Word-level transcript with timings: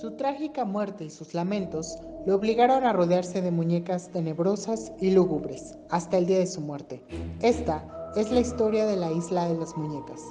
Su 0.00 0.12
trágica 0.12 0.64
muerte 0.64 1.06
y 1.06 1.10
sus 1.10 1.34
lamentos 1.34 1.98
lo 2.24 2.36
obligaron 2.36 2.84
a 2.84 2.92
rodearse 2.92 3.42
de 3.42 3.50
muñecas 3.50 4.10
tenebrosas 4.10 4.92
y 5.00 5.10
lúgubres 5.10 5.76
hasta 5.90 6.18
el 6.18 6.26
día 6.26 6.38
de 6.38 6.46
su 6.46 6.60
muerte. 6.60 7.02
Esta 7.42 8.12
es 8.14 8.30
la 8.30 8.38
historia 8.38 8.86
de 8.86 8.94
la 8.94 9.10
isla 9.10 9.48
de 9.48 9.56
las 9.56 9.76
muñecas. 9.76 10.22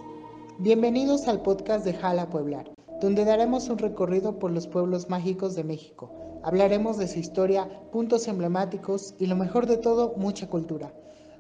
Bienvenidos 0.58 1.28
al 1.28 1.42
podcast 1.42 1.84
de 1.84 1.92
Jala 1.92 2.30
Pueblar, 2.30 2.72
donde 3.02 3.26
daremos 3.26 3.68
un 3.68 3.78
recorrido 3.78 4.40
por 4.40 4.52
los 4.52 4.68
pueblos 4.68 5.10
mágicos 5.10 5.54
de 5.56 5.66
México. 5.66 6.14
Hablaremos 6.44 6.98
de 6.98 7.10
su 7.10 7.20
historia, 7.20 7.68
puntos 7.92 8.30
emblemáticos 8.30 9.16
y 9.20 9.26
lo 9.26 9.36
mejor 9.36 9.66
de 9.66 9.76
todo, 9.76 10.14
mucha 10.16 10.48
cultura. 10.48 10.94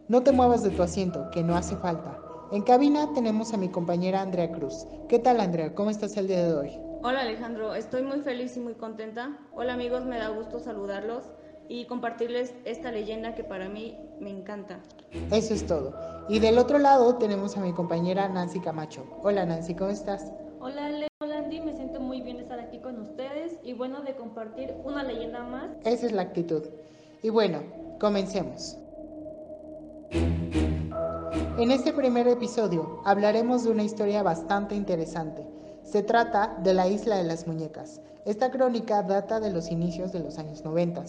No 0.09 0.23
te 0.23 0.33
muevas 0.33 0.63
de 0.63 0.71
tu 0.71 0.83
asiento, 0.83 1.29
que 1.31 1.43
no 1.43 1.55
hace 1.55 1.77
falta. 1.77 2.19
En 2.51 2.63
cabina 2.63 3.09
tenemos 3.13 3.53
a 3.53 3.57
mi 3.57 3.69
compañera 3.69 4.19
Andrea 4.19 4.51
Cruz. 4.51 4.85
¿Qué 5.07 5.17
tal 5.17 5.39
Andrea? 5.39 5.73
¿Cómo 5.73 5.89
estás 5.89 6.17
el 6.17 6.27
día 6.27 6.45
de 6.45 6.53
hoy? 6.53 6.86
Hola 7.09 7.21
Alejandro, 7.21 7.73
estoy 7.73 8.03
muy 8.03 8.19
feliz 8.19 8.57
y 8.57 8.59
muy 8.59 8.73
contenta. 8.73 9.37
Hola 9.53 9.75
amigos, 9.75 10.03
me 10.03 10.17
da 10.17 10.27
gusto 10.27 10.59
saludarlos 10.59 11.23
y 11.69 11.85
compartirles 11.85 12.53
esta 12.65 12.91
leyenda 12.91 13.33
que 13.33 13.45
para 13.45 13.69
mí 13.69 13.97
me 14.19 14.29
encanta. 14.29 14.81
Eso 15.31 15.53
es 15.53 15.65
todo. 15.65 15.93
Y 16.27 16.39
del 16.39 16.57
otro 16.57 16.79
lado 16.79 17.15
tenemos 17.15 17.55
a 17.55 17.61
mi 17.61 17.71
compañera 17.71 18.27
Nancy 18.27 18.59
Camacho. 18.59 19.05
Hola 19.23 19.45
Nancy, 19.45 19.73
¿cómo 19.73 19.89
estás? 19.89 20.33
Hola 20.59 20.89
Leo, 20.89 21.07
hola 21.21 21.37
Andy, 21.37 21.61
me 21.61 21.77
siento 21.77 22.01
muy 22.01 22.19
bien 22.19 22.41
estar 22.41 22.59
aquí 22.59 22.79
con 22.79 22.99
ustedes 22.99 23.53
y 23.63 23.71
bueno 23.71 24.01
de 24.01 24.13
compartir 24.17 24.73
una 24.83 25.01
leyenda 25.01 25.43
más. 25.43 25.71
Esa 25.85 26.07
es 26.07 26.11
la 26.11 26.23
actitud. 26.23 26.63
Y 27.23 27.29
bueno, 27.29 27.63
comencemos. 28.01 28.77
En 31.57 31.71
este 31.71 31.93
primer 31.93 32.27
episodio 32.27 33.01
hablaremos 33.05 33.63
de 33.63 33.71
una 33.71 33.83
historia 33.83 34.23
bastante 34.23 34.75
interesante 34.75 35.56
se 35.87 36.03
trata 36.03 36.57
de 36.61 36.73
la 36.73 36.89
Isla 36.89 37.15
de 37.15 37.23
las 37.23 37.47
Muñecas. 37.47 38.01
Esta 38.25 38.51
crónica 38.51 39.03
data 39.03 39.39
de 39.39 39.51
los 39.51 39.71
inicios 39.71 40.11
de 40.11 40.19
los 40.19 40.37
años 40.37 40.65
90. 40.65 41.05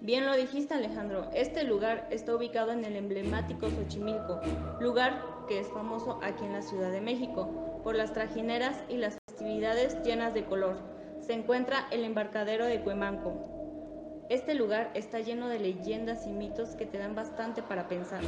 Bien 0.00 0.24
lo 0.24 0.34
dijiste 0.34 0.72
Alejandro, 0.72 1.28
este 1.34 1.62
lugar 1.64 2.08
está 2.10 2.34
ubicado 2.34 2.72
en 2.72 2.86
el 2.86 2.96
emblemático 2.96 3.68
Xochimilco, 3.68 4.40
lugar 4.80 5.22
que 5.46 5.60
es 5.60 5.68
famoso 5.68 6.20
aquí 6.22 6.42
en 6.42 6.54
la 6.54 6.62
Ciudad 6.62 6.90
de 6.90 7.02
México 7.02 7.80
por 7.84 7.96
las 7.96 8.14
trajineras 8.14 8.82
y 8.88 8.96
las 8.96 9.18
festividades 9.28 9.98
llenas 10.04 10.32
de 10.32 10.46
color. 10.46 10.78
Se 11.20 11.34
encuentra 11.34 11.86
el 11.90 12.02
embarcadero 12.02 12.64
de 12.64 12.80
Cuemanco. 12.80 13.34
Este 14.30 14.54
lugar 14.54 14.90
está 14.94 15.20
lleno 15.20 15.48
de 15.48 15.58
leyendas 15.58 16.26
y 16.26 16.30
mitos 16.30 16.76
que 16.76 16.86
te 16.86 16.96
dan 16.96 17.14
bastante 17.14 17.62
para 17.62 17.88
pensar, 17.88 18.22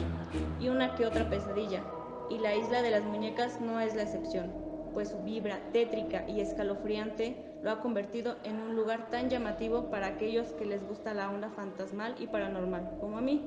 y 0.61 0.69
una 0.69 0.95
que 0.95 1.07
otra 1.07 1.31
pesadilla, 1.31 1.83
y 2.29 2.37
la 2.39 2.55
isla 2.55 2.83
de 2.83 2.91
las 2.91 3.05
muñecas 3.05 3.63
no 3.63 3.81
es 3.81 3.95
la 3.95 4.03
excepción 4.03 4.66
pues 4.97 5.11
su 5.11 5.19
vibra 5.19 5.59
tétrica 5.73 6.27
y 6.27 6.41
escalofriante 6.41 7.37
lo 7.63 7.71
ha 7.71 7.81
convertido 7.81 8.37
en 8.45 8.59
un 8.59 8.75
lugar 8.75 9.11
tan 9.11 9.29
llamativo 9.29 9.91
para 9.91 10.07
aquellos 10.07 10.47
que 10.53 10.65
les 10.65 10.83
gusta 10.89 11.13
la 11.13 11.31
onda 11.31 11.51
fantasmal 11.51 12.15
y 12.19 12.27
paranormal, 12.27 12.97
como 12.99 13.19
a 13.19 13.21
mí. 13.21 13.47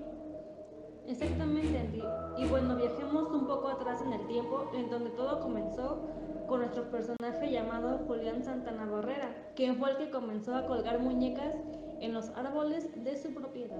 Exactamente, 1.07 1.75
Andy. 1.79 2.03
Y 2.37 2.45
bueno, 2.45 2.75
viajemos 2.75 3.31
un 3.31 3.47
poco 3.47 3.67
atrás 3.67 3.99
en 4.05 4.13
el 4.13 4.27
tiempo, 4.27 4.69
en 4.75 4.91
donde 4.91 5.09
todo 5.09 5.39
comenzó 5.39 6.07
con 6.47 6.59
nuestro 6.59 6.83
personaje 6.91 7.49
llamado 7.49 7.97
Julián 8.05 8.43
Santana 8.43 8.85
Barrera, 8.85 9.33
quien 9.55 9.77
fue 9.77 9.89
el 9.89 9.97
que 9.97 10.11
comenzó 10.11 10.55
a 10.55 10.67
colgar 10.67 10.99
muñecas 10.99 11.55
en 12.01 12.13
los 12.13 12.29
árboles 12.35 12.85
de 13.03 13.21
su 13.21 13.33
propiedad. 13.33 13.77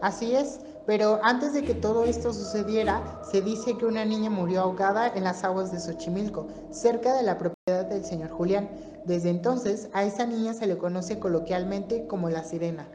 Así 0.00 0.34
es, 0.34 0.60
pero 0.86 1.20
antes 1.22 1.52
de 1.52 1.62
que 1.62 1.74
todo 1.74 2.04
esto 2.04 2.32
sucediera, 2.32 3.20
se 3.30 3.42
dice 3.42 3.76
que 3.76 3.84
una 3.84 4.04
niña 4.04 4.30
murió 4.30 4.62
ahogada 4.62 5.08
en 5.08 5.24
las 5.24 5.44
aguas 5.44 5.70
de 5.72 5.80
Xochimilco, 5.80 6.46
cerca 6.70 7.14
de 7.14 7.22
la 7.22 7.38
propiedad 7.38 7.84
del 7.86 8.04
señor 8.04 8.30
Julián. 8.30 8.70
Desde 9.04 9.30
entonces, 9.30 9.88
a 9.92 10.04
esa 10.04 10.26
niña 10.26 10.54
se 10.54 10.66
le 10.66 10.78
conoce 10.78 11.18
coloquialmente 11.18 12.06
como 12.06 12.30
la 12.30 12.44
sirena. 12.44 12.88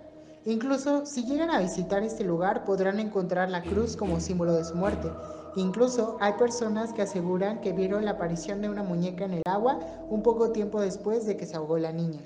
Incluso 0.46 1.08
si 1.08 1.26
llegan 1.26 1.50
a 1.50 1.60
visitar 1.60 2.04
este 2.04 2.24
lugar 2.24 2.66
podrán 2.66 3.00
encontrar 3.00 3.50
la 3.50 3.64
cruz 3.64 3.98
como 3.98 4.20
símbolo 4.20 4.54
de 4.54 4.64
su 4.64 4.76
muerte. 4.76 5.10
Incluso 5.56 6.18
hay 6.20 6.34
personas 6.34 6.94
que 6.94 7.02
aseguran 7.02 7.62
que 7.62 7.72
vieron 7.72 8.06
la 8.06 8.12
aparición 8.12 8.62
de 8.62 8.70
una 8.70 8.84
muñeca 8.84 9.26
en 9.26 9.34
el 9.36 9.44
agua 9.46 9.80
un 10.10 10.22
poco 10.22 10.52
tiempo 10.52 10.82
después 10.82 11.26
de 11.26 11.36
que 11.36 11.48
se 11.48 11.56
ahogó 11.56 11.80
la 11.80 11.92
niña. 11.92 12.22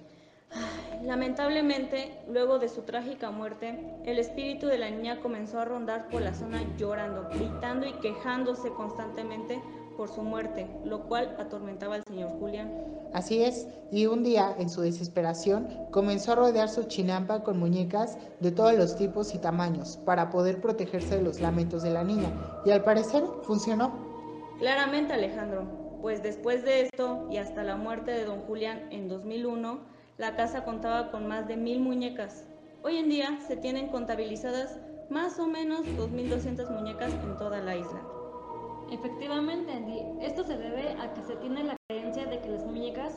Lamentablemente, 1.03 2.11
luego 2.27 2.59
de 2.59 2.67
su 2.67 2.81
trágica 2.81 3.31
muerte, 3.31 3.79
el 4.05 4.19
espíritu 4.19 4.67
de 4.67 4.77
la 4.77 4.89
niña 4.89 5.21
comenzó 5.21 5.59
a 5.59 5.65
rondar 5.65 6.09
por 6.09 6.21
la 6.21 6.33
zona 6.33 6.61
llorando, 6.77 7.29
gritando 7.29 7.87
y 7.87 7.93
quejándose 7.93 8.69
constantemente 8.71 9.61
por 9.95 10.09
su 10.09 10.21
muerte, 10.21 10.67
lo 10.83 11.03
cual 11.03 11.35
atormentaba 11.39 11.95
al 11.95 12.03
señor 12.03 12.29
Julián. 12.39 12.71
Así 13.13 13.43
es, 13.43 13.67
y 13.91 14.05
un 14.05 14.23
día, 14.23 14.55
en 14.59 14.69
su 14.69 14.81
desesperación, 14.81 15.67
comenzó 15.91 16.33
a 16.33 16.35
rodear 16.35 16.69
su 16.69 16.83
chinampa 16.83 17.43
con 17.43 17.59
muñecas 17.59 18.17
de 18.39 18.51
todos 18.51 18.75
los 18.75 18.95
tipos 18.97 19.33
y 19.33 19.39
tamaños 19.39 19.97
para 20.05 20.29
poder 20.29 20.61
protegerse 20.61 21.17
de 21.17 21.23
los 21.23 21.39
lamentos 21.39 21.81
de 21.81 21.91
la 21.91 22.03
niña, 22.03 22.29
y 22.66 22.71
al 22.71 22.83
parecer 22.83 23.23
funcionó. 23.43 23.91
Claramente, 24.59 25.13
Alejandro, 25.13 25.63
pues 26.01 26.23
después 26.23 26.63
de 26.63 26.81
esto 26.81 27.27
y 27.31 27.37
hasta 27.37 27.63
la 27.63 27.75
muerte 27.75 28.11
de 28.11 28.25
don 28.25 28.41
Julián 28.41 28.83
en 28.91 29.07
2001, 29.07 29.79
la 30.19 30.35
casa 30.35 30.66
contaba 30.66 31.12
con 31.12 31.28
más 31.28 31.47
de 31.47 31.56
mil 31.56 31.80
muñecas. 31.80 32.44
Hoy 32.84 32.97
en 32.97 33.09
día 33.09 33.40
se 33.47 33.56
tienen 33.56 33.88
contabilizadas 33.88 34.78
más 35.09 35.40
o 35.40 35.47
menos 35.47 35.85
2.200 35.97 36.69
muñecas 36.69 37.13
en 37.24 37.38
toda 37.38 37.62
la 37.62 37.78
isla. 37.78 38.02
Efectivamente, 38.91 39.72
Andy, 39.72 40.02
esto 40.22 40.44
se 40.44 40.58
debe 40.58 40.91
a 41.00 41.13
que 41.13 41.24
se 41.24 41.38
tiene 41.38 41.63
la 41.63 41.78
creencia 41.88 42.25
de 42.25 42.41
que 42.41 42.50
las 42.50 42.66
muñecas 42.66 43.13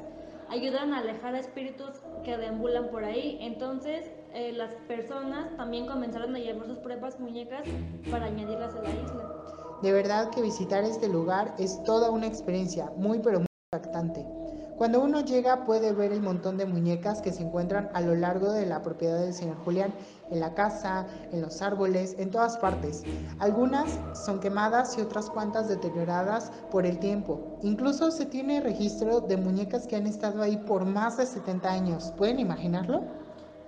ayudan 0.49 0.95
a 0.95 0.99
alejar 0.99 1.35
a 1.35 1.41
espíritus 1.41 1.91
que 2.25 2.37
deambulan 2.37 2.89
por 2.91 3.05
ahí. 3.05 3.37
Entonces, 3.41 4.09
eh, 4.33 4.53
las 4.53 4.71
personas 4.87 5.57
también 5.57 5.87
comenzaron 5.87 6.37
a 6.37 6.39
llevar 6.39 6.69
sus 6.69 6.79
propias 6.79 7.19
muñecas 7.19 7.65
para 8.12 8.27
añadirlas 8.27 8.77
a 8.77 8.83
la 8.83 8.91
isla. 8.91 9.81
De 9.83 9.93
verdad 9.93 10.31
que 10.31 10.41
visitar 10.41 10.85
este 10.85 11.09
lugar 11.09 11.53
es 11.59 11.83
toda 11.83 12.12
una 12.12 12.29
experiencia 12.29 12.93
muy 12.97 13.19
pero 13.19 13.41
muy 13.41 13.47
impactante. 13.73 14.42
Cuando 14.82 15.00
uno 15.00 15.20
llega 15.20 15.65
puede 15.65 15.93
ver 15.93 16.10
el 16.10 16.22
montón 16.22 16.56
de 16.56 16.66
muñecas 16.66 17.22
que 17.22 17.31
se 17.31 17.44
encuentran 17.44 17.88
a 17.94 18.00
lo 18.00 18.16
largo 18.16 18.50
de 18.50 18.66
la 18.66 18.82
propiedad 18.82 19.20
del 19.20 19.32
señor 19.32 19.56
Julián, 19.59 19.94
en 20.28 20.41
la 20.41 20.54
casa, 20.54 21.06
en 21.31 21.41
los 21.41 21.62
árboles, 21.62 22.16
en 22.19 22.32
todas 22.32 22.56
partes. 22.56 23.04
Algunas 23.38 23.97
son 24.12 24.41
quemadas 24.41 24.98
y 24.98 25.00
otras 25.00 25.31
cuantas 25.31 25.69
deterioradas 25.69 26.50
por 26.72 26.84
el 26.84 26.98
tiempo. 26.98 27.60
Incluso 27.62 28.10
se 28.10 28.26
tiene 28.26 28.60
registro 28.60 29.20
de 29.20 29.37
muñecas 29.37 29.87
que 29.87 29.94
han 29.94 30.09
estado 30.09 30.43
ahí 30.43 30.56
por 30.56 30.84
más 30.84 31.16
de 31.16 31.26
70 31.26 31.70
años. 31.70 32.12
¿Pueden 32.16 32.41
imaginarlo? 32.41 33.04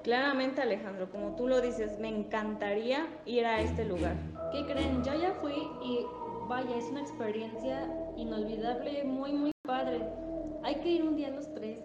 Claramente 0.03 0.63
Alejandro, 0.63 1.13
como 1.13 1.37
tú 1.37 1.47
lo 1.47 1.61
dices, 1.61 1.97
me 2.01 2.09
encantaría 2.09 3.07
ir 3.25 3.47
a 3.47 3.61
este 3.61 3.85
lugar. 3.85 4.17
¿Qué 4.51 4.67
creen? 4.67 5.05
Yo 5.05 5.15
ya 5.15 5.33
fui 5.35 5.55
y 5.81 6.05
vaya, 6.49 6.77
es 6.77 6.87
una 6.91 7.03
experiencia 7.03 7.89
inolvidable, 8.17 9.05
muy, 9.05 9.33
muy 9.33 9.53
padre. 9.65 10.24
Hay 10.65 10.77
que 10.77 10.89
ir 10.89 11.03
un 11.03 11.15
día 11.15 11.29
los 11.31 11.53
tres. 11.55 11.79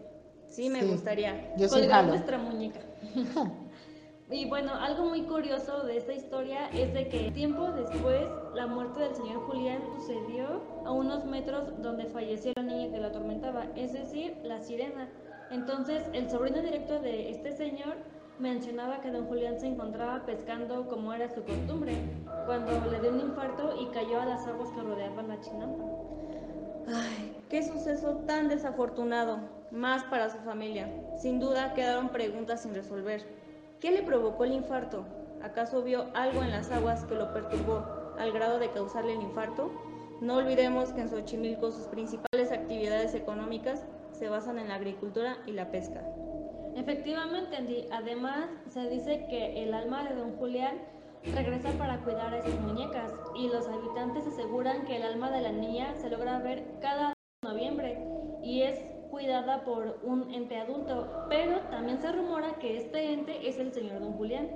Sí, 0.47 0.69
me 0.69 0.83
gustaría. 0.85 1.53
Yo 1.57 1.67
soy 1.67 1.81
Colgar 1.81 2.05
nuestra 2.05 2.37
muñeca. 2.37 2.79
y 4.31 4.45
bueno, 4.47 4.73
algo 4.73 5.09
muy 5.09 5.23
curioso 5.23 5.83
de 5.83 5.97
esta 5.97 6.13
historia 6.13 6.69
es 6.69 6.93
de 6.93 7.09
que 7.09 7.29
tiempo 7.31 7.71
después 7.71 8.25
la 8.55 8.67
muerte 8.67 9.01
del 9.01 9.15
señor 9.15 9.45
Julián 9.47 9.81
sucedió 9.97 10.61
a 10.85 10.91
unos 10.91 11.25
metros 11.25 11.81
donde 11.81 12.05
falleció 12.05 12.53
la 12.55 12.63
niña 12.63 12.91
que 12.91 12.99
la 12.99 13.07
atormentaba, 13.07 13.65
es 13.75 13.93
decir, 13.93 14.37
la 14.43 14.61
sirena. 14.61 15.09
Entonces, 15.51 16.03
el 16.13 16.29
sobrino 16.29 16.61
directo 16.61 16.99
de 16.99 17.31
este 17.31 17.51
señor 17.51 17.97
mencionaba 18.39 19.01
que 19.01 19.11
don 19.11 19.25
Julián 19.25 19.59
se 19.59 19.67
encontraba 19.67 20.25
pescando 20.25 20.87
como 20.87 21.13
era 21.13 21.27
su 21.29 21.43
costumbre, 21.43 21.93
cuando 22.45 22.71
le 22.89 23.01
dio 23.01 23.11
un 23.11 23.19
infarto 23.19 23.75
y 23.81 23.87
cayó 23.87 24.21
a 24.21 24.25
las 24.25 24.47
aguas 24.47 24.71
que 24.71 24.81
rodeaban 24.81 25.27
la 25.27 25.41
chinampa. 25.41 25.83
Ay, 26.87 27.28
qué 27.49 27.63
suceso 27.63 28.17
tan 28.27 28.47
desafortunado, 28.47 29.39
más 29.71 30.03
para 30.05 30.29
su 30.29 30.37
familia. 30.39 30.87
Sin 31.17 31.39
duda 31.39 31.73
quedaron 31.73 32.09
preguntas 32.09 32.61
sin 32.61 32.75
resolver. 32.75 33.25
¿Qué 33.79 33.91
le 33.91 34.03
provocó 34.03 34.45
el 34.45 34.53
infarto? 34.53 35.05
¿Acaso 35.41 35.81
vio 35.81 36.07
algo 36.13 36.43
en 36.43 36.51
las 36.51 36.71
aguas 36.71 37.05
que 37.05 37.15
lo 37.15 37.33
perturbó 37.33 37.85
al 38.17 38.31
grado 38.31 38.59
de 38.59 38.71
causarle 38.71 39.13
el 39.13 39.21
infarto? 39.21 39.71
No 40.21 40.35
olvidemos 40.35 40.91
que 40.91 41.01
en 41.01 41.09
Xochimilco 41.09 41.71
sus 41.71 41.87
principales 41.87 42.51
actividades 42.51 43.15
económicas 43.15 43.83
se 44.11 44.29
basan 44.29 44.59
en 44.59 44.67
la 44.67 44.75
agricultura 44.75 45.37
y 45.47 45.53
la 45.53 45.71
pesca. 45.71 46.03
Efectivamente, 46.75 47.55
Andy. 47.55 47.87
Además, 47.91 48.49
se 48.69 48.89
dice 48.89 49.25
que 49.29 49.63
el 49.63 49.73
alma 49.73 50.03
de 50.03 50.15
don 50.15 50.35
Julián 50.37 50.77
regresa 51.33 51.71
para 51.71 51.99
cuidar 52.01 52.33
a 52.33 52.39
esas 52.39 52.59
muñecas 52.61 53.11
y 53.35 53.47
los 53.47 53.67
habitantes 53.67 54.27
aseguran 54.27 54.85
que 54.85 54.97
el 54.97 55.03
alma 55.03 55.31
de 55.31 55.41
la 55.41 55.51
niña 55.51 55.95
se 55.95 56.09
logra 56.09 56.39
ver 56.39 56.65
cada 56.81 57.13
noviembre 57.49 57.97
y 58.43 58.61
es 58.61 58.79
cuidada 59.09 59.63
por 59.63 59.99
un 60.03 60.31
ente 60.33 60.57
adulto, 60.57 61.25
pero 61.29 61.59
también 61.71 61.99
se 61.99 62.11
rumora 62.11 62.55
que 62.59 62.77
este 62.77 63.13
ente 63.13 63.47
es 63.47 63.57
el 63.57 63.73
señor 63.73 64.01
don 64.01 64.13
Julián. 64.13 64.49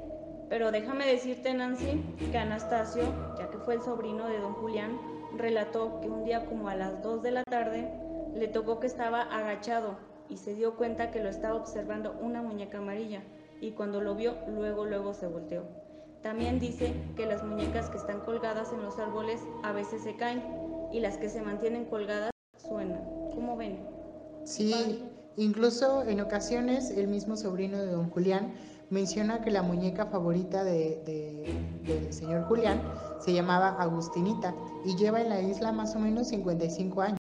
Pero 0.50 0.72
déjame 0.72 1.08
decirte, 1.08 1.54
Nancy, 1.54 2.04
que 2.32 2.38
Anastasio, 2.38 3.04
ya 3.38 3.50
que 3.50 3.58
fue 3.58 3.76
el 3.76 3.82
sobrino 3.82 4.28
de 4.28 4.40
don 4.40 4.54
Julián, 4.54 5.00
relató 5.36 6.02
que 6.02 6.10
un 6.10 6.26
día 6.26 6.46
como 6.46 6.70
a 6.70 6.76
las 6.76 7.02
2 7.02 7.24
de 7.24 7.32
la 7.32 7.44
tarde 7.44 7.90
le 8.36 8.48
tocó 8.48 8.80
que 8.80 8.88
estaba 8.88 9.22
agachado 9.22 9.98
y 10.30 10.38
se 10.38 10.54
dio 10.54 10.76
cuenta 10.76 11.10
que 11.10 11.24
lo 11.24 11.30
estaba 11.30 11.56
observando 11.56 12.16
una 12.22 12.42
muñeca 12.42 12.78
amarilla 12.78 13.24
y 13.62 13.72
cuando 13.72 14.02
lo 14.02 14.14
vio 14.16 14.36
luego 14.48 14.86
luego 14.86 15.14
se 15.14 15.28
volteó. 15.28 15.64
También 16.22 16.60
dice 16.60 16.94
que 17.16 17.26
las 17.26 17.44
muñecas 17.44 17.90
que 17.90 17.98
están 17.98 18.20
colgadas 18.20 18.72
en 18.72 18.84
los 18.84 19.00
árboles 19.00 19.42
a 19.64 19.72
veces 19.72 20.04
se 20.04 20.16
caen 20.16 20.44
y 20.92 21.00
las 21.00 21.18
que 21.18 21.30
se 21.30 21.42
mantienen 21.42 21.86
colgadas 21.86 22.33
suenan. 22.68 23.04
¿Cómo 23.34 23.56
ven? 23.58 23.80
Sí, 24.46 25.04
incluso 25.38 26.04
en 26.04 26.22
ocasiones 26.22 26.90
el 26.92 27.08
mismo 27.08 27.36
sobrino 27.36 27.78
de 27.78 27.88
don 27.88 28.10
Julián 28.10 28.54
menciona 28.90 29.42
que 29.42 29.52
la 29.52 29.64
muñeca 29.64 30.06
favorita 30.06 30.64
de, 30.64 31.02
del 31.84 32.14
señor 32.14 32.44
Julián 32.44 32.82
se 33.20 33.34
llamaba 33.34 33.70
Agustinita 33.70 34.54
y 34.86 34.96
lleva 34.96 35.22
en 35.22 35.30
la 35.30 35.42
isla 35.42 35.72
más 35.72 35.96
o 35.96 36.00
menos 36.00 36.28
55 36.28 37.02
años. 37.02 37.18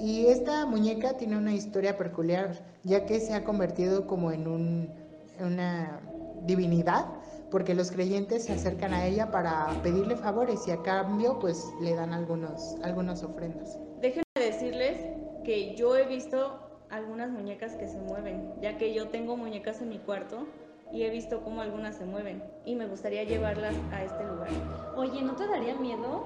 Y 0.00 0.26
esta 0.26 0.66
muñeca 0.66 1.16
tiene 1.16 1.36
una 1.36 1.52
historia 1.52 1.96
peculiar, 1.96 2.64
ya 2.82 3.06
que 3.06 3.20
se 3.20 3.34
ha 3.34 3.44
convertido 3.44 4.06
como 4.06 4.32
en 4.32 4.48
un, 4.48 4.90
una 5.38 6.00
divinidad, 6.44 7.06
porque 7.50 7.74
los 7.74 7.92
creyentes 7.92 8.44
se 8.44 8.52
acercan 8.54 8.94
a 8.94 9.06
ella 9.06 9.30
para 9.30 9.68
pedirle 9.82 10.16
favores 10.16 10.66
y 10.66 10.70
a 10.70 10.82
cambio 10.82 11.38
pues 11.38 11.72
le 11.80 11.94
dan 11.94 12.14
algunos, 12.14 12.76
algunas 12.82 13.22
ofrendas. 13.22 13.78
Déjenme 14.00 14.21
decirles 14.62 14.96
que 15.44 15.74
yo 15.74 15.96
he 15.96 16.04
visto 16.06 16.58
algunas 16.90 17.30
muñecas 17.30 17.74
que 17.74 17.88
se 17.88 17.98
mueven, 17.98 18.52
ya 18.60 18.76
que 18.78 18.94
yo 18.94 19.08
tengo 19.08 19.36
muñecas 19.36 19.80
en 19.82 19.88
mi 19.88 19.98
cuarto 19.98 20.46
y 20.92 21.02
he 21.02 21.10
visto 21.10 21.40
cómo 21.42 21.62
algunas 21.62 21.96
se 21.96 22.04
mueven 22.04 22.42
y 22.64 22.76
me 22.76 22.86
gustaría 22.86 23.24
llevarlas 23.24 23.74
a 23.92 24.04
este 24.04 24.24
lugar. 24.24 24.50
Oye, 24.94 25.22
¿no 25.22 25.34
te 25.34 25.46
daría 25.48 25.74
miedo? 25.74 26.24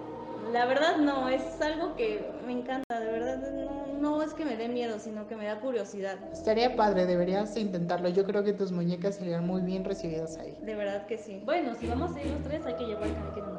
La 0.53 0.67
verdad 0.67 0.99
no, 0.99 1.29
es 1.29 1.61
algo 1.61 1.97
que 1.97 2.25
me 2.47 2.53
encanta, 2.53 3.01
de 3.01 3.11
verdad 3.11 3.53
no, 3.53 3.87
no 4.01 4.23
es 4.23 4.35
que 4.35 4.45
me 4.45 4.57
dé 4.57 4.69
miedo, 4.69 4.99
sino 4.99 5.27
que 5.27 5.35
me 5.35 5.47
da 5.47 5.61
curiosidad. 5.61 6.19
Estaría 6.33 6.77
padre, 6.77 7.07
deberías 7.07 7.57
intentarlo. 7.57 8.09
Yo 8.11 8.25
creo 8.25 8.45
que 8.45 8.53
tus 8.53 8.71
muñecas 8.71 9.17
serían 9.17 9.47
muy 9.47 9.63
bien 9.63 9.85
recibidas 9.85 10.37
ahí. 10.37 10.57
De 10.63 10.75
verdad 10.75 11.07
que 11.07 11.17
sí. 11.17 11.43
Bueno, 11.45 11.75
si 11.75 11.87
vamos 11.87 12.15
a 12.15 12.23
ir 12.23 12.31
los 12.31 12.43
tres 12.43 12.65
hay 12.67 12.75
que 12.75 12.85
llevar 12.85 13.09
cada 13.15 13.33
quien. 13.33 13.56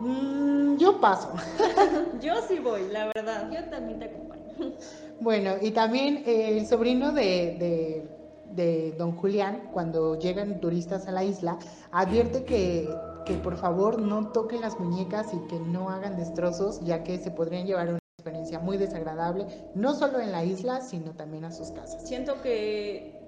Mm, 0.00 0.76
yo 0.76 1.00
paso. 1.00 1.32
yo 2.22 2.34
sí 2.48 2.58
voy, 2.58 2.88
la 2.90 3.10
verdad. 3.14 3.50
Yo 3.50 3.64
también 3.70 3.98
te 3.98 4.06
acompaño. 4.06 4.72
bueno, 5.20 5.54
y 5.60 5.70
también 5.70 6.22
el 6.26 6.66
sobrino 6.66 7.12
de, 7.12 7.56
de 7.58 8.18
de 8.58 8.92
don 8.98 9.12
Julián, 9.12 9.70
cuando 9.72 10.18
llegan 10.18 10.60
turistas 10.60 11.06
a 11.08 11.12
la 11.12 11.24
isla, 11.24 11.58
advierte 11.92 12.44
que, 12.44 12.88
que 13.24 13.34
por 13.34 13.56
favor 13.56 14.00
no 14.00 14.28
toquen 14.28 14.60
las 14.60 14.78
muñecas 14.78 15.32
y 15.32 15.38
que 15.48 15.58
no 15.58 15.90
hagan 15.90 16.16
destrozos, 16.16 16.80
ya 16.84 17.02
que 17.04 17.18
se 17.18 17.30
podrían 17.30 17.66
llevar 17.66 17.88
una 17.88 17.98
experiencia 18.18 18.58
muy 18.58 18.76
desagradable, 18.76 19.46
no 19.74 19.94
solo 19.94 20.20
en 20.20 20.32
la 20.32 20.44
isla, 20.44 20.80
sino 20.80 21.12
también 21.12 21.44
a 21.44 21.52
sus 21.52 21.70
casas. 21.70 22.06
Siento 22.06 22.40
que, 22.42 23.20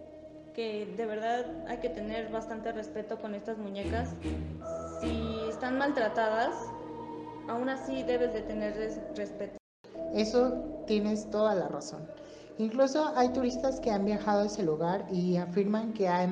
que 0.55 0.87
de 0.97 1.07
verdad 1.07 1.47
hay 1.69 1.79
que 1.79 1.89
tener 1.89 2.31
bastante 2.31 2.73
respeto 2.73 3.19
con 3.21 3.35
estas 3.35 3.59
muñecas. 3.59 4.11
Si 5.01 5.40
están 5.61 5.77
maltratadas, 5.77 6.55
aún 7.47 7.69
así 7.69 8.03
debes 8.05 8.33
de 8.33 8.41
tenerles 8.41 8.99
respeto. 9.15 9.59
Eso 10.15 10.55
tienes 10.87 11.29
toda 11.29 11.55
la 11.55 11.69
razón. 11.69 12.09
Incluso 12.59 13.13
hay 13.17 13.31
turistas 13.31 13.81
que 13.81 13.91
han 13.91 14.05
viajado 14.05 14.43
a 14.43 14.47
ese 14.47 14.63
lugar 14.63 15.07
y 15.11 15.37
afirman 15.37 15.95
que 15.95 16.09
hay, 16.09 16.29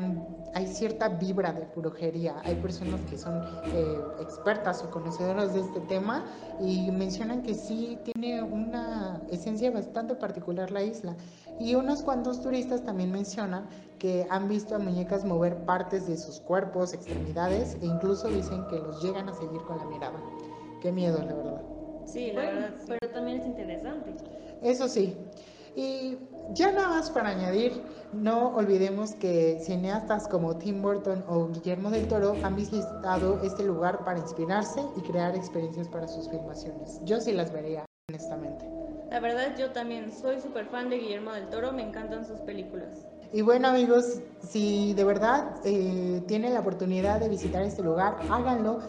hay 0.52 0.66
cierta 0.66 1.08
vibra 1.08 1.52
de 1.52 1.66
brujería. 1.74 2.42
Hay 2.44 2.56
personas 2.56 3.00
que 3.02 3.16
son 3.16 3.42
eh, 3.72 3.98
expertas 4.20 4.84
o 4.84 4.90
conocedoras 4.90 5.54
de 5.54 5.60
este 5.60 5.80
tema 5.80 6.24
y 6.60 6.90
mencionan 6.90 7.42
que 7.42 7.54
sí 7.54 7.98
tiene 8.04 8.42
una 8.42 9.22
esencia 9.30 9.70
bastante 9.70 10.14
particular 10.16 10.70
la 10.70 10.82
isla. 10.82 11.16
Y 11.58 11.74
unos 11.74 12.02
cuantos 12.02 12.42
turistas 12.42 12.84
también 12.84 13.10
mencionan 13.10 13.66
que 13.98 14.26
han 14.30 14.48
visto 14.48 14.74
a 14.74 14.78
muñecas 14.78 15.24
mover 15.24 15.64
partes 15.64 16.06
de 16.06 16.16
sus 16.16 16.40
cuerpos, 16.40 16.92
extremidades 16.92 17.76
e 17.80 17.86
incluso 17.86 18.30
dicen 18.30 18.66
que 18.68 18.78
los 18.78 19.02
llegan 19.02 19.28
a 19.28 19.34
seguir 19.34 19.62
con 19.62 19.78
la 19.78 19.84
mirada. 19.86 20.22
Qué 20.80 20.92
miedo, 20.92 21.18
la 21.22 21.34
verdad. 21.34 21.62
Sí, 22.04 22.32
la 22.32 22.42
verdad. 22.42 22.74
Pero 22.86 23.12
también 23.12 23.40
es 23.40 23.46
interesante. 23.46 24.14
Eso 24.62 24.88
sí. 24.88 25.16
Y 25.78 26.19
ya 26.54 26.72
nada 26.72 26.88
más 26.88 27.08
para 27.08 27.28
añadir, 27.28 27.80
no 28.12 28.48
olvidemos 28.56 29.12
que 29.12 29.60
cineastas 29.62 30.26
como 30.26 30.56
Tim 30.56 30.82
Burton 30.82 31.25
o 31.28 31.46
Guillermo 31.50 31.92
del 31.92 32.08
Toro 32.08 32.34
han 32.42 32.56
visitado 32.56 33.40
este 33.44 33.62
lugar 33.62 34.04
para 34.04 34.19
inspirarse 34.19 34.80
y 34.96 35.02
crear 35.02 35.36
experiencias 35.36 35.86
para 35.86 36.08
sus 36.08 36.28
filmaciones. 36.28 37.00
Yo 37.04 37.20
sí 37.20 37.32
las 37.32 37.52
vería, 37.52 37.84
honestamente. 38.10 38.69
La 39.08 39.20
verdad, 39.20 39.56
yo 39.56 39.70
también 39.70 40.10
soy 40.10 40.40
súper 40.40 40.66
fan 40.66 40.90
de 40.90 40.98
Guillermo 40.98 41.30
del 41.30 41.48
Toro, 41.48 41.70
me 41.70 41.86
encantan 41.86 42.26
sus 42.26 42.40
películas. 42.40 43.06
Y 43.32 43.42
bueno 43.42 43.69
amigos, 43.69 44.20
si 44.42 44.94
de 44.94 45.04
verdad 45.04 45.60
eh, 45.64 46.25
tienen 46.26 46.54
la 46.54 46.60
oportunidad 46.60 47.20
de 47.20 47.28
visitar 47.28 47.62
este 47.62 47.84
lugar, 47.84 48.16
háganlo. 48.28 48.80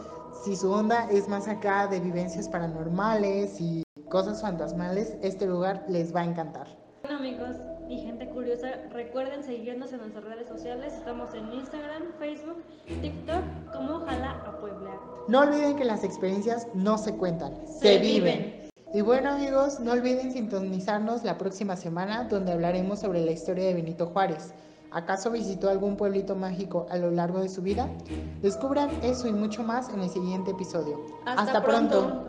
Si 0.43 0.55
su 0.55 0.71
onda 0.71 1.07
es 1.11 1.27
más 1.27 1.47
acá 1.47 1.85
de 1.85 1.99
vivencias 1.99 2.49
paranormales 2.49 3.61
y 3.61 3.83
cosas 4.09 4.41
fantasmales, 4.41 5.15
este 5.21 5.45
lugar 5.45 5.85
les 5.87 6.13
va 6.13 6.21
a 6.21 6.25
encantar. 6.25 6.67
Bueno 7.03 7.19
amigos 7.19 7.55
y 7.87 7.99
gente 7.99 8.27
curiosa, 8.29 8.67
recuerden 8.91 9.43
seguirnos 9.43 9.93
en 9.93 9.99
nuestras 9.99 10.25
redes 10.25 10.47
sociales. 10.47 10.93
Estamos 10.93 11.33
en 11.33 11.51
Instagram, 11.53 12.03
Facebook, 12.19 12.63
TikTok 13.01 13.73
como 13.73 13.97
Ojalá 13.97 14.31
a 14.45 14.59
Puebla. 14.59 14.91
No 15.27 15.39
olviden 15.41 15.77
que 15.77 15.85
las 15.85 16.03
experiencias 16.03 16.67
no 16.73 16.97
se 16.97 17.15
cuentan, 17.15 17.53
se, 17.67 17.99
viven. 17.99 18.69
Y 18.93 19.01
bueno 19.01 19.31
amigos, 19.31 19.79
no 19.79 19.91
olviden 19.91 20.31
sintonizarnos 20.31 21.23
la 21.23 21.37
próxima 21.37 21.75
semana 21.75 22.25
donde 22.25 22.51
hablaremos 22.51 22.99
sobre 22.99 23.23
la 23.23 23.31
historia 23.31 23.65
de 23.65 23.75
Benito 23.75 24.07
Juárez. 24.07 24.53
¿Acaso 24.91 25.29
visitó 25.29 25.69
algún 25.69 25.95
pueblito 25.95 26.35
mágico 26.35 26.87
a 26.89 26.97
lo 26.97 27.11
largo 27.11 27.39
de 27.39 27.49
su 27.49 27.61
vida? 27.61 27.87
Descubran 28.41 28.89
eso 29.03 29.27
y 29.27 29.31
mucho 29.31 29.63
más 29.63 29.89
en 29.89 30.01
el 30.01 30.09
siguiente 30.09 30.51
episodio. 30.51 31.05
Hasta, 31.25 31.63
pronto. 31.63 32.28